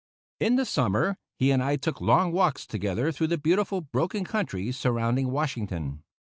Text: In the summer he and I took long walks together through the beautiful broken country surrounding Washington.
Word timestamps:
In 0.39 0.55
the 0.55 0.65
summer 0.65 1.15
he 1.37 1.51
and 1.51 1.61
I 1.61 1.75
took 1.75 2.01
long 2.01 2.31
walks 2.31 2.65
together 2.65 3.11
through 3.11 3.27
the 3.27 3.37
beautiful 3.37 3.81
broken 3.81 4.25
country 4.25 4.71
surrounding 4.71 5.29
Washington. 5.29 6.01